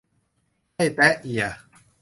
[0.75, 1.45] ให้แต๊ะเอีย